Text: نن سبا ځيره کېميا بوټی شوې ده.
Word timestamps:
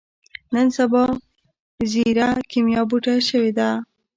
نن 0.53 0.67
سبا 0.77 1.03
ځيره 1.91 2.29
کېميا 2.51 2.81
بوټی 2.89 3.19
شوې 3.29 3.51
ده. 3.57 3.69